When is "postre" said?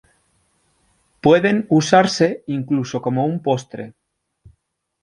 3.43-3.93